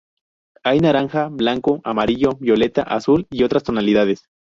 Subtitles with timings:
[0.63, 4.23] Hay naranja, blanco, amarillo, violeta, azul y otras tonalidades.